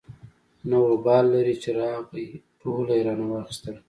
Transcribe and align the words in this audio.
نه 0.69 0.77
وبال 0.89 1.25
لري 1.33 1.55
چې 1.63 1.69
راغی 1.79 2.27
ټوله 2.61 2.93
يې 2.97 3.03
رانه 3.07 3.25
واخېستله. 3.29 3.79